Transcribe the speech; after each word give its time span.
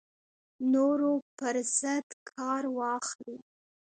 نورو 0.73 1.13
پر 1.37 1.55
ضد 1.79 2.07
کار 2.29 2.63
واخلي 2.77 3.35